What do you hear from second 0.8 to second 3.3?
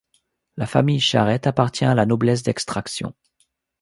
Charette appartient à la noblesse d'extraction.